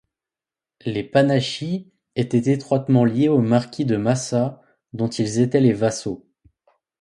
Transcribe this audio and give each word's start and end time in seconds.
Les 0.83 1.03
Pinaschi 1.03 1.93
étaient 2.15 2.49
étroitement 2.51 3.05
liés 3.05 3.29
aux 3.29 3.37
marquis 3.37 3.85
de 3.85 3.97
Massa 3.97 4.59
dont 4.93 5.09
ils 5.09 5.37
étaient 5.41 5.59
les 5.61 5.73
vassaux. 5.73 6.27